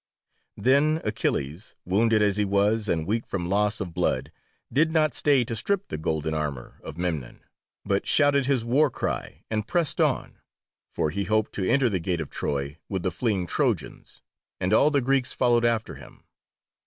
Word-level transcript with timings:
Then 0.57 0.99
Achilles, 1.03 1.75
wounded 1.85 2.23
as 2.23 2.37
he 2.37 2.43
was 2.43 2.89
and 2.89 3.05
weak 3.05 3.27
from 3.27 3.47
loss 3.47 3.79
of 3.79 3.93
blood, 3.93 4.31
did 4.73 4.91
not 4.91 5.13
stay 5.13 5.43
to 5.43 5.55
strip 5.55 5.89
the 5.89 5.97
golden 5.99 6.33
armour 6.33 6.79
of 6.83 6.97
Memnon, 6.97 7.43
but 7.85 8.07
shouted 8.07 8.47
his 8.47 8.65
warcry, 8.65 9.45
and 9.51 9.67
pressed 9.67 10.01
on, 10.01 10.39
for 10.89 11.11
he 11.11 11.25
hoped 11.25 11.53
to 11.53 11.69
enter 11.69 11.87
the 11.87 11.99
gate 11.99 12.19
of 12.19 12.31
Troy 12.31 12.79
with 12.89 13.03
the 13.03 13.11
fleeing 13.11 13.45
Trojans, 13.45 14.23
and 14.59 14.73
all 14.73 14.89
the 14.89 15.01
Greeks 15.01 15.33
followed 15.33 15.65
after 15.65 15.93
him. 15.93 16.23